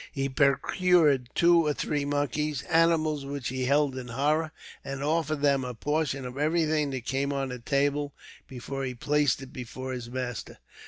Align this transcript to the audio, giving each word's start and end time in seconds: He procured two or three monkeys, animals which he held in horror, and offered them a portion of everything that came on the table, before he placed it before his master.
He 0.11 0.29
procured 0.29 1.29
two 1.35 1.63
or 1.67 1.75
three 1.75 2.05
monkeys, 2.05 2.63
animals 2.63 3.23
which 3.23 3.49
he 3.49 3.65
held 3.65 3.95
in 3.95 4.07
horror, 4.07 4.51
and 4.83 5.03
offered 5.03 5.41
them 5.43 5.63
a 5.63 5.75
portion 5.75 6.25
of 6.25 6.39
everything 6.39 6.89
that 6.89 7.05
came 7.05 7.31
on 7.31 7.49
the 7.49 7.59
table, 7.59 8.15
before 8.47 8.83
he 8.83 8.95
placed 8.95 9.43
it 9.43 9.53
before 9.53 9.93
his 9.93 10.09
master. 10.09 10.57